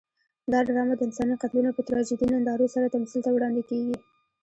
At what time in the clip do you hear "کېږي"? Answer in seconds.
3.69-3.95